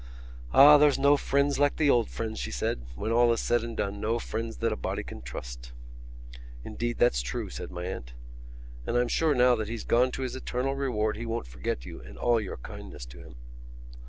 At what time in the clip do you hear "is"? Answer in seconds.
3.33-3.39